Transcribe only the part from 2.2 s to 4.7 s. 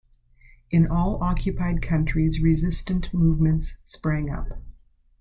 resistance movements sprang up.